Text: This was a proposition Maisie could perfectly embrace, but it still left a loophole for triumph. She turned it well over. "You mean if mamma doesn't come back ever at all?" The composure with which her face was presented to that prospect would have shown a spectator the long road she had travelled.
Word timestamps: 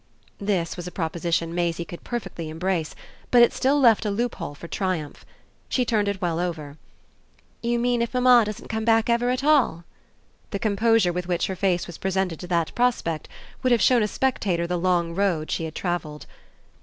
This 0.39 0.75
was 0.77 0.87
a 0.87 0.91
proposition 0.91 1.53
Maisie 1.53 1.85
could 1.85 2.03
perfectly 2.03 2.49
embrace, 2.49 2.95
but 3.29 3.43
it 3.43 3.53
still 3.53 3.79
left 3.79 4.03
a 4.03 4.09
loophole 4.09 4.55
for 4.55 4.67
triumph. 4.67 5.23
She 5.69 5.85
turned 5.85 6.07
it 6.07 6.19
well 6.19 6.39
over. 6.39 6.77
"You 7.61 7.77
mean 7.77 8.01
if 8.01 8.15
mamma 8.15 8.45
doesn't 8.45 8.67
come 8.67 8.83
back 8.83 9.11
ever 9.11 9.29
at 9.29 9.43
all?" 9.43 9.83
The 10.49 10.57
composure 10.57 11.13
with 11.13 11.27
which 11.27 11.45
her 11.45 11.55
face 11.55 11.85
was 11.85 11.99
presented 11.99 12.39
to 12.39 12.47
that 12.47 12.73
prospect 12.73 13.29
would 13.61 13.71
have 13.71 13.79
shown 13.79 14.01
a 14.01 14.07
spectator 14.07 14.65
the 14.65 14.75
long 14.79 15.13
road 15.13 15.51
she 15.51 15.65
had 15.65 15.75
travelled. 15.75 16.25